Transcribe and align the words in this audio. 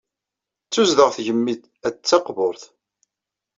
Tettuzdeɣ 0.61 1.09
tgemmi-ad 1.11 1.93
taqburt. 2.07 2.63